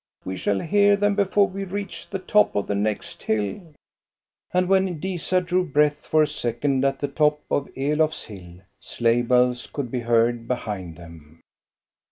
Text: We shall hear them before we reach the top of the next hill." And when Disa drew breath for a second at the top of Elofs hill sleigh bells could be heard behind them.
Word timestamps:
We 0.25 0.35
shall 0.35 0.59
hear 0.59 0.97
them 0.97 1.13
before 1.13 1.47
we 1.47 1.63
reach 1.63 2.09
the 2.09 2.17
top 2.17 2.55
of 2.55 2.65
the 2.65 2.73
next 2.73 3.21
hill." 3.21 3.73
And 4.51 4.67
when 4.67 4.99
Disa 4.99 5.41
drew 5.41 5.63
breath 5.63 6.07
for 6.07 6.23
a 6.23 6.27
second 6.27 6.83
at 6.83 6.99
the 6.99 7.07
top 7.07 7.39
of 7.51 7.69
Elofs 7.75 8.23
hill 8.23 8.61
sleigh 8.79 9.21
bells 9.21 9.67
could 9.71 9.91
be 9.91 9.99
heard 9.99 10.47
behind 10.47 10.95
them. 10.97 11.39